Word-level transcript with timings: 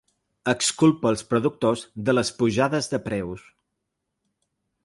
Exculpa 0.53 1.11
els 1.15 1.25
productors 1.33 1.85
de 2.09 2.17
les 2.21 2.33
pujades 2.41 2.93
de 2.95 3.01
preus. 3.11 3.47